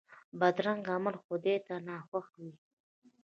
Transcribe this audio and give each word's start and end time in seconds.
بدرنګه 0.39 0.91
عمل 0.97 1.15
خدای 1.25 1.57
ته 1.65 1.73
ناخوښه 1.87 2.37
وي 2.43 2.53